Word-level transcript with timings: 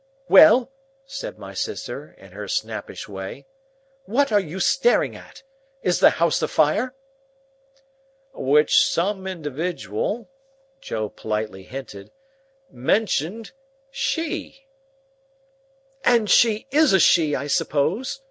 "Well?" 0.27 0.71
said 1.05 1.37
my 1.37 1.53
sister, 1.53 2.15
in 2.17 2.31
her 2.31 2.47
snappish 2.47 3.07
way. 3.07 3.45
"What 4.05 4.31
are 4.31 4.39
you 4.39 4.59
staring 4.59 5.15
at? 5.15 5.43
Is 5.83 5.99
the 5.99 6.09
house 6.09 6.41
afire?" 6.41 6.95
"—Which 8.33 8.83
some 8.83 9.27
individual," 9.27 10.27
Joe 10.81 11.07
politely 11.07 11.61
hinted, 11.61 12.09
"mentioned—she." 12.71 14.65
"And 16.03 16.27
she 16.31 16.65
is 16.71 16.93
a 16.93 16.99
she, 16.99 17.35
I 17.35 17.45
suppose?" 17.45 18.19